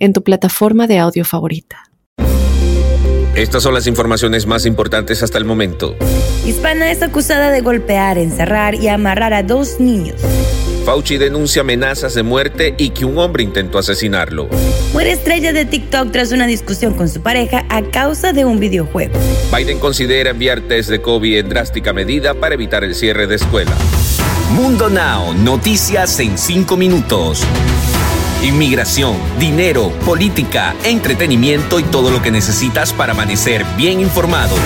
[0.00, 1.84] en tu plataforma de audio favorita.
[3.36, 5.96] Estas son las informaciones más importantes hasta el momento.
[6.44, 10.20] Hispana es acusada de golpear, encerrar y amarrar a dos niños.
[10.84, 14.48] Fauci denuncia amenazas de muerte y que un hombre intentó asesinarlo.
[14.92, 19.14] Muere estrella de TikTok tras una discusión con su pareja a causa de un videojuego.
[19.54, 23.76] Biden considera enviar test de COVID en drástica medida para evitar el cierre de escuela.
[24.52, 27.46] Mundo Now, noticias en cinco minutos.
[28.42, 34.56] Inmigración, dinero, política, entretenimiento y todo lo que necesitas para amanecer bien informado.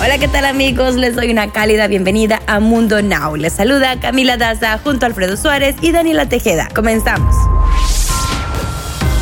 [0.00, 0.94] Hola, ¿qué tal amigos?
[0.94, 3.36] Les doy una cálida bienvenida a Mundo Now.
[3.36, 6.68] Les saluda Camila Daza junto a Alfredo Suárez y Daniela Tejeda.
[6.74, 7.36] Comenzamos.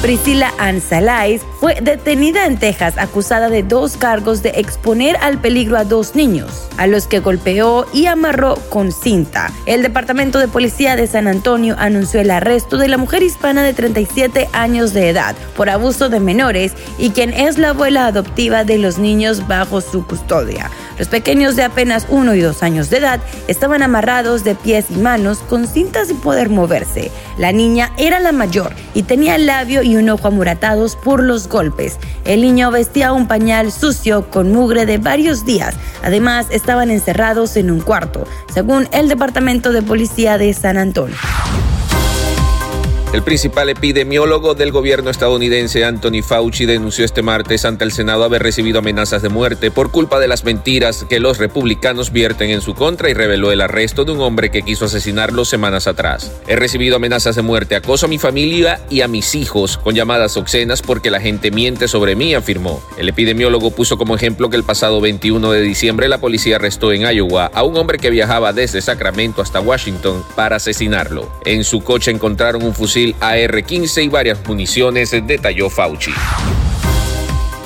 [0.06, 5.82] Priscila Ansalais fue detenida en Texas acusada de dos cargos de exponer al peligro a
[5.82, 9.52] dos niños, a los que golpeó y amarró con cinta.
[9.66, 13.74] El Departamento de Policía de San Antonio anunció el arresto de la mujer hispana de
[13.74, 18.78] 37 años de edad por abuso de menores y quien es la abuela adoptiva de
[18.78, 20.70] los niños bajo su custodia.
[20.98, 24.96] Los pequeños de apenas uno y dos años de edad estaban amarrados de pies y
[24.96, 27.10] manos con cintas sin poder moverse.
[27.38, 31.48] La niña era la mayor y tenía el labio y un ojo amuratados por los
[31.48, 31.98] golpes.
[32.24, 35.74] El niño vestía un pañal sucio con mugre de varios días.
[36.02, 41.16] Además, estaban encerrados en un cuarto, según el Departamento de Policía de San Antonio.
[43.16, 48.42] El principal epidemiólogo del gobierno estadounidense, Anthony Fauci, denunció este martes ante el Senado haber
[48.42, 52.74] recibido amenazas de muerte por culpa de las mentiras que los republicanos vierten en su
[52.74, 56.30] contra y reveló el arresto de un hombre que quiso asesinarlo semanas atrás.
[56.46, 60.36] He recibido amenazas de muerte, acoso a mi familia y a mis hijos con llamadas
[60.36, 62.82] obscenas porque la gente miente sobre mí, afirmó.
[62.98, 67.10] El epidemiólogo puso como ejemplo que el pasado 21 de diciembre la policía arrestó en
[67.10, 71.32] Iowa a un hombre que viajaba desde Sacramento hasta Washington para asesinarlo.
[71.46, 76.12] En su coche encontraron un fusil AR-15 y varias municiones, detalló Fauci.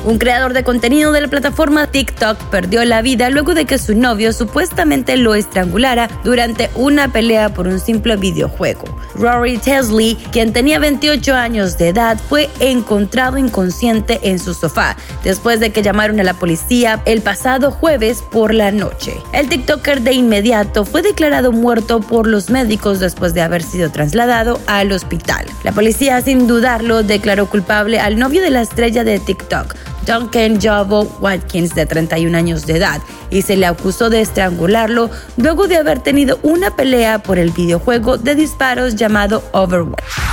[0.02, 3.94] Un creador de contenido de la plataforma TikTok perdió la vida luego de que su
[3.94, 8.84] novio supuestamente lo estrangulara durante una pelea por un simple videojuego.
[9.14, 15.60] Rory Tesley, quien tenía 28 años de edad, fue encontrado inconsciente en su sofá después
[15.60, 19.12] de que llamaron a la policía el pasado jueves por la noche.
[19.34, 24.58] El TikToker de inmediato fue declarado muerto por los médicos después de haber sido trasladado
[24.66, 25.44] al hospital.
[25.62, 29.74] La policía, sin dudarlo, declaró culpable al novio de la estrella de TikTok,
[30.06, 33.00] Duncan Jabo Watkins, de 31 años de edad,
[33.30, 38.18] y se le acusó de estrangularlo luego de haber tenido una pelea por el videojuego
[38.18, 40.29] de disparos llamado Overwatch.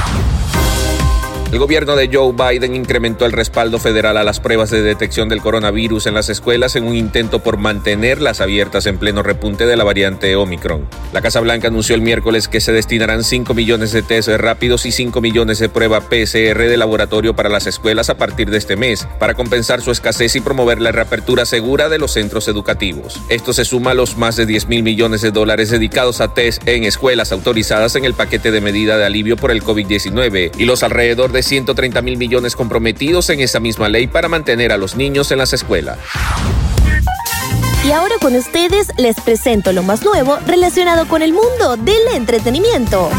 [1.50, 5.40] El gobierno de Joe Biden incrementó el respaldo federal a las pruebas de detección del
[5.40, 9.86] coronavirus en las escuelas en un intento por mantenerlas abiertas en pleno repunte de la
[9.86, 10.86] variante Omicron.
[11.13, 14.91] La Casa Blanca anunció el miércoles que se destinarán 5 millones de test rápidos y
[14.91, 19.07] 5 millones de prueba PCR de laboratorio para las escuelas a partir de este mes,
[19.18, 23.22] para compensar su escasez y promover la reapertura segura de los centros educativos.
[23.30, 26.68] Esto se suma a los más de 10 mil millones de dólares dedicados a test
[26.68, 30.84] en escuelas autorizadas en el paquete de medida de alivio por el COVID-19 y los
[30.84, 34.96] alrededor de de 130 mil millones comprometidos en esa misma ley para mantener a los
[34.96, 36.00] niños en las escuelas.
[37.86, 43.12] Y ahora con ustedes les presento lo más nuevo relacionado con el mundo del entretenimiento.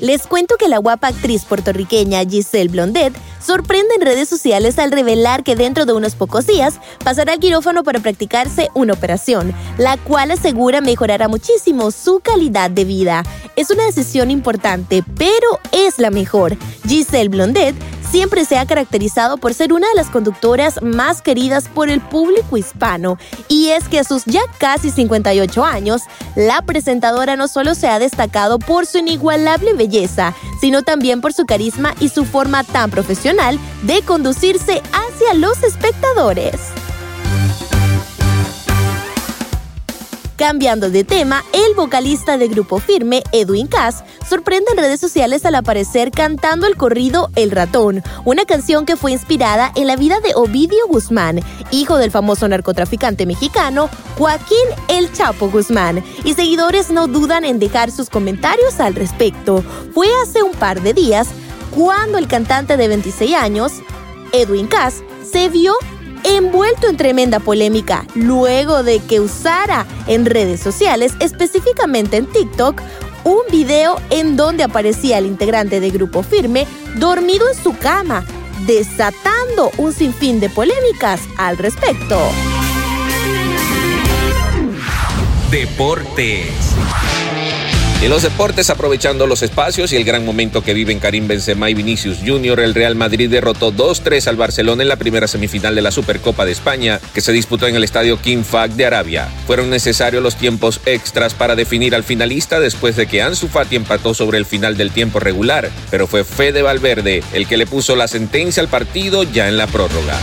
[0.00, 5.42] Les cuento que la guapa actriz puertorriqueña Giselle Blondet sorprende en redes sociales al revelar
[5.42, 10.32] que dentro de unos pocos días pasará al quirófano para practicarse una operación, la cual
[10.32, 13.22] asegura mejorará muchísimo su calidad de vida.
[13.56, 16.56] Es una decisión importante, pero es la mejor.
[16.86, 17.74] Giselle Blondet
[18.16, 22.56] siempre se ha caracterizado por ser una de las conductoras más queridas por el público
[22.56, 23.18] hispano.
[23.46, 26.00] Y es que a sus ya casi 58 años,
[26.34, 31.44] la presentadora no solo se ha destacado por su inigualable belleza, sino también por su
[31.44, 36.85] carisma y su forma tan profesional de conducirse hacia los espectadores.
[40.36, 45.54] Cambiando de tema, el vocalista de Grupo Firme, Edwin Cass, sorprende en redes sociales al
[45.54, 50.34] aparecer cantando el corrido El Ratón, una canción que fue inspirada en la vida de
[50.34, 51.40] Ovidio Guzmán,
[51.70, 53.88] hijo del famoso narcotraficante mexicano
[54.18, 59.64] Joaquín El Chapo Guzmán, y seguidores no dudan en dejar sus comentarios al respecto.
[59.94, 61.28] Fue hace un par de días
[61.74, 63.72] cuando el cantante de 26 años,
[64.32, 65.72] Edwin Cass, se vio
[66.24, 72.80] envuelto en tremenda polémica luego de que usara en redes sociales, específicamente en TikTok,
[73.24, 76.66] un video en donde aparecía el integrante de Grupo Firme
[76.96, 78.24] dormido en su cama,
[78.66, 82.18] desatando un sinfín de polémicas al respecto.
[85.50, 86.50] Deportes.
[88.02, 91.74] En los deportes, aprovechando los espacios y el gran momento que viven Karim Benzema y
[91.74, 95.90] Vinicius Jr., el Real Madrid derrotó 2-3 al Barcelona en la primera semifinal de la
[95.90, 99.28] Supercopa de España, que se disputó en el estadio King Fahd de Arabia.
[99.46, 104.12] Fueron necesarios los tiempos extras para definir al finalista después de que Ansu Fati empató
[104.12, 108.08] sobre el final del tiempo regular, pero fue Fede Valverde el que le puso la
[108.08, 110.16] sentencia al partido ya en la prórroga.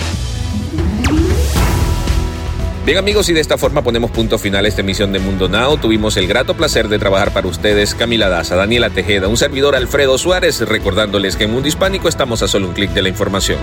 [2.85, 5.77] Bien amigos, y de esta forma ponemos punto final a esta emisión de Mundo Now.
[5.77, 10.17] Tuvimos el grato placer de trabajar para ustedes Camila Daza, Daniela Tejeda, un servidor Alfredo
[10.17, 13.57] Suárez, recordándoles que en Mundo Hispánico estamos a solo un clic de la información.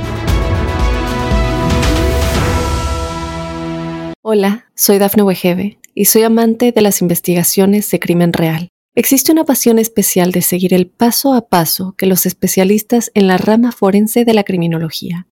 [4.22, 8.70] Hola, soy Dafne Wegebe y soy amante de las investigaciones de crimen real.
[8.94, 13.36] Existe una pasión especial de seguir el paso a paso que los especialistas en la
[13.36, 15.26] rama forense de la criminología